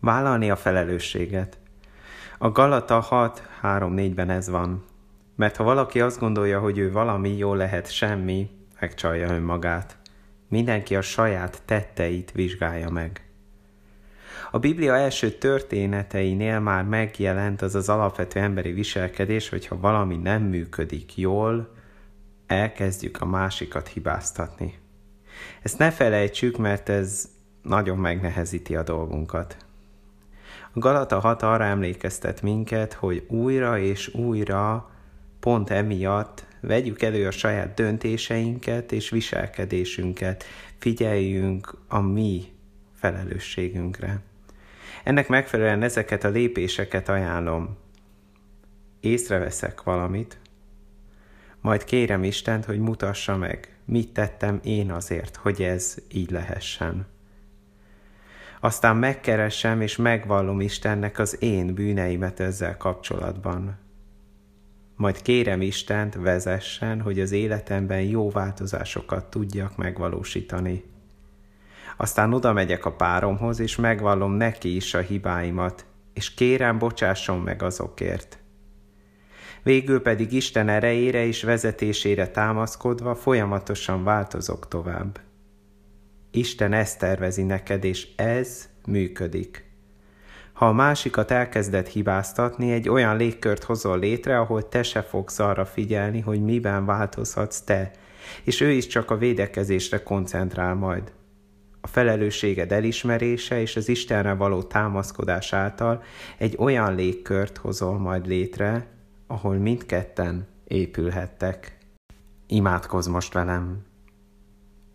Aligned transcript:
vállalni 0.00 0.50
a 0.50 0.56
felelősséget. 0.56 1.58
A 2.38 2.50
Galata 2.50 3.00
6, 3.00 3.42
3, 3.60 3.94
4-ben 3.96 4.30
ez 4.30 4.48
van. 4.48 4.84
Mert 5.36 5.56
ha 5.56 5.64
valaki 5.64 6.00
azt 6.00 6.18
gondolja, 6.18 6.60
hogy 6.60 6.78
ő 6.78 6.92
valami 6.92 7.36
jó 7.36 7.54
lehet 7.54 7.92
semmi, 7.92 8.50
megcsalja 8.80 9.28
önmagát. 9.28 9.96
Mindenki 10.48 10.96
a 10.96 11.02
saját 11.02 11.62
tetteit 11.64 12.32
vizsgálja 12.32 12.90
meg. 12.90 13.24
A 14.50 14.58
Biblia 14.58 14.96
első 14.96 15.30
történeteinél 15.30 16.60
már 16.60 16.84
megjelent 16.84 17.62
az 17.62 17.74
az 17.74 17.88
alapvető 17.88 18.40
emberi 18.40 18.72
viselkedés, 18.72 19.48
hogyha 19.48 19.80
valami 19.80 20.16
nem 20.16 20.42
működik 20.42 21.16
jól, 21.16 21.74
elkezdjük 22.46 23.20
a 23.20 23.26
másikat 23.26 23.88
hibáztatni. 23.88 24.78
Ezt 25.62 25.78
ne 25.78 25.90
felejtsük, 25.90 26.56
mert 26.56 26.88
ez 26.88 27.28
nagyon 27.62 27.98
megnehezíti 27.98 28.76
a 28.76 28.82
dolgunkat. 28.82 29.56
A 30.72 30.78
Galata 30.78 31.18
6 31.18 31.42
arra 31.42 31.64
emlékeztet 31.64 32.42
minket, 32.42 32.92
hogy 32.92 33.24
újra 33.28 33.78
és 33.78 34.14
újra 34.14 34.90
pont 35.40 35.70
emiatt 35.70 36.46
vegyük 36.60 37.02
elő 37.02 37.26
a 37.26 37.30
saját 37.30 37.74
döntéseinket 37.74 38.92
és 38.92 39.10
viselkedésünket, 39.10 40.44
figyeljünk 40.78 41.74
a 41.88 42.00
mi 42.00 42.52
felelősségünkre. 42.94 44.20
Ennek 45.04 45.28
megfelelően 45.28 45.82
ezeket 45.82 46.24
a 46.24 46.28
lépéseket 46.28 47.08
ajánlom. 47.08 47.76
Észreveszek 49.00 49.82
valamit, 49.82 50.38
majd 51.60 51.84
kérem 51.84 52.24
Istent, 52.24 52.64
hogy 52.64 52.78
mutassa 52.78 53.36
meg, 53.36 53.76
mit 53.84 54.12
tettem 54.12 54.60
én 54.64 54.90
azért, 54.90 55.36
hogy 55.36 55.62
ez 55.62 55.96
így 56.12 56.30
lehessen. 56.30 57.06
Aztán 58.60 58.96
megkeresem 58.96 59.80
és 59.80 59.96
megvallom 59.96 60.60
Istennek 60.60 61.18
az 61.18 61.42
én 61.42 61.74
bűneimet 61.74 62.40
ezzel 62.40 62.76
kapcsolatban. 62.76 63.78
Majd 64.96 65.22
kérem 65.22 65.60
Istent 65.60 66.14
vezessen, 66.14 67.00
hogy 67.00 67.20
az 67.20 67.32
életemben 67.32 68.00
jó 68.00 68.30
változásokat 68.30 69.30
tudjak 69.30 69.76
megvalósítani. 69.76 70.84
Aztán 71.96 72.32
oda 72.32 72.52
megyek 72.52 72.84
a 72.84 72.92
páromhoz, 72.92 73.60
és 73.60 73.76
megvallom 73.76 74.32
neki 74.32 74.76
is 74.76 74.94
a 74.94 75.00
hibáimat, 75.00 75.84
és 76.12 76.34
kérem, 76.34 76.78
bocsásson 76.78 77.40
meg 77.40 77.62
azokért. 77.62 78.38
Végül 79.62 80.02
pedig 80.02 80.32
Isten 80.32 80.68
erejére 80.68 81.24
és 81.24 81.42
vezetésére 81.42 82.28
támaszkodva 82.28 83.14
folyamatosan 83.14 84.04
változok 84.04 84.68
tovább. 84.68 85.20
Isten 86.30 86.72
ezt 86.72 86.98
tervezi 86.98 87.42
neked, 87.42 87.84
és 87.84 88.08
ez 88.16 88.68
működik. 88.86 89.68
Ha 90.52 90.66
a 90.66 90.72
másikat 90.72 91.30
elkezded 91.30 91.86
hibáztatni, 91.86 92.72
egy 92.72 92.88
olyan 92.88 93.16
légkört 93.16 93.64
hozol 93.64 93.98
létre, 93.98 94.38
ahol 94.38 94.68
te 94.68 94.82
se 94.82 95.02
fogsz 95.02 95.38
arra 95.38 95.64
figyelni, 95.64 96.20
hogy 96.20 96.42
miben 96.42 96.84
változhatsz 96.84 97.60
te, 97.60 97.90
és 98.42 98.60
ő 98.60 98.70
is 98.70 98.86
csak 98.86 99.10
a 99.10 99.16
védekezésre 99.16 100.02
koncentrál 100.02 100.74
majd. 100.74 101.12
A 101.80 101.86
felelősséged 101.86 102.72
elismerése 102.72 103.60
és 103.60 103.76
az 103.76 103.88
Istenre 103.88 104.32
való 104.32 104.62
támaszkodás 104.62 105.52
által 105.52 106.02
egy 106.38 106.56
olyan 106.58 106.94
légkört 106.94 107.56
hozol 107.56 107.98
majd 107.98 108.26
létre, 108.26 108.86
ahol 109.26 109.56
mindketten 109.56 110.46
épülhettek. 110.64 111.78
Imádkozz 112.46 113.06
most 113.06 113.32
velem! 113.32 113.89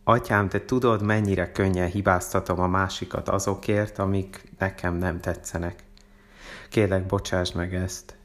Atyám, 0.07 0.49
te 0.49 0.65
tudod, 0.65 1.01
mennyire 1.01 1.51
könnyen 1.51 1.87
hibáztatom 1.87 2.59
a 2.59 2.67
másikat 2.67 3.29
azokért, 3.29 3.99
amik 3.99 4.51
nekem 4.59 4.95
nem 4.95 5.19
tetszenek. 5.19 5.83
Kérlek, 6.69 7.05
bocsáss 7.05 7.51
meg 7.51 7.75
ezt. 7.75 8.15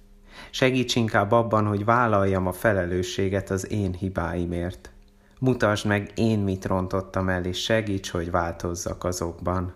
Segíts 0.51 0.95
inkább 0.95 1.33
abban, 1.33 1.67
hogy 1.67 1.85
vállaljam 1.85 2.47
a 2.47 2.53
felelősséget 2.53 3.51
az 3.51 3.71
én 3.71 3.93
hibáimért. 3.93 4.91
Mutasd 5.39 5.87
meg, 5.87 6.11
én 6.15 6.39
mit 6.39 6.65
rontottam 6.65 7.29
el, 7.29 7.45
és 7.45 7.63
segíts, 7.63 8.11
hogy 8.11 8.31
változzak 8.31 9.05
azokban. 9.05 9.75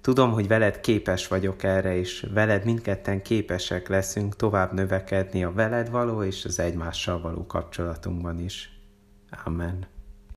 Tudom, 0.00 0.32
hogy 0.32 0.48
veled 0.48 0.80
képes 0.80 1.28
vagyok 1.28 1.62
erre, 1.62 1.96
és 1.96 2.26
veled 2.32 2.64
mindketten 2.64 3.22
képesek 3.22 3.88
leszünk 3.88 4.36
tovább 4.36 4.72
növekedni 4.72 5.44
a 5.44 5.52
veled 5.52 5.90
való 5.90 6.22
és 6.22 6.44
az 6.44 6.58
egymással 6.58 7.20
való 7.20 7.46
kapcsolatunkban 7.46 8.38
is. 8.38 8.80
Amen. 9.44 9.96